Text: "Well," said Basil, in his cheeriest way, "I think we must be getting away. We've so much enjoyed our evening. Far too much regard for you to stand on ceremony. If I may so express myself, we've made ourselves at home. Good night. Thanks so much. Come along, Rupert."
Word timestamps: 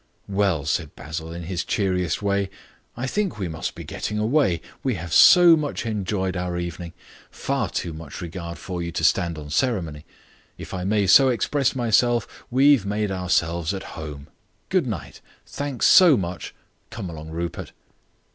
"Well," 0.27 0.65
said 0.65 0.95
Basil, 0.95 1.31
in 1.31 1.43
his 1.43 1.63
cheeriest 1.63 2.23
way, 2.23 2.49
"I 2.97 3.05
think 3.05 3.37
we 3.37 3.47
must 3.47 3.75
be 3.75 3.83
getting 3.83 4.17
away. 4.17 4.59
We've 4.81 5.13
so 5.13 5.55
much 5.55 5.85
enjoyed 5.85 6.35
our 6.35 6.57
evening. 6.57 6.93
Far 7.29 7.69
too 7.69 7.93
much 7.93 8.19
regard 8.19 8.57
for 8.57 8.81
you 8.81 8.91
to 8.93 9.03
stand 9.03 9.37
on 9.37 9.51
ceremony. 9.51 10.03
If 10.57 10.73
I 10.73 10.85
may 10.85 11.05
so 11.05 11.29
express 11.29 11.75
myself, 11.75 12.27
we've 12.49 12.83
made 12.83 13.11
ourselves 13.11 13.75
at 13.75 13.93
home. 13.95 14.25
Good 14.69 14.87
night. 14.87 15.21
Thanks 15.45 15.85
so 15.85 16.17
much. 16.17 16.55
Come 16.89 17.07
along, 17.07 17.29
Rupert." 17.29 17.71